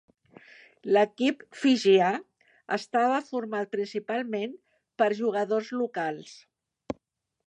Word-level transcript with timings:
L'equip 0.95 1.43
fijià 1.63 2.07
estava 2.79 3.19
format 3.27 3.71
principalment 3.75 4.55
per 5.03 5.13
jugadors 5.23 5.71
locals. 5.83 6.33